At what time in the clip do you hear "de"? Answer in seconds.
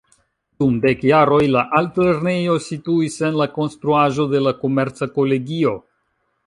4.35-4.45